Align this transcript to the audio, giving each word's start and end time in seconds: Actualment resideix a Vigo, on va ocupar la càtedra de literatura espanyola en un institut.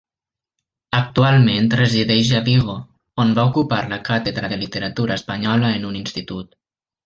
Actualment 0.99 1.69
resideix 1.81 2.31
a 2.39 2.41
Vigo, 2.49 2.79
on 3.25 3.35
va 3.41 3.45
ocupar 3.53 3.81
la 3.95 4.01
càtedra 4.11 4.53
de 4.55 4.61
literatura 4.65 5.23
espanyola 5.23 5.73
en 5.79 5.89
un 5.93 6.05
institut. 6.05 6.61